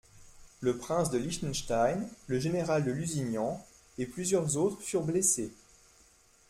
Le 0.61 0.77
prince 0.79 1.11
de 1.11 1.19
Liechtenstein, 1.19 2.09
le 2.25 2.39
général 2.39 2.83
de 2.83 2.89
Lusignan 2.91 3.63
et 3.99 4.07
plusieurs 4.07 4.57
autres 4.57 4.81
furent 4.81 5.03
blessés. 5.03 5.51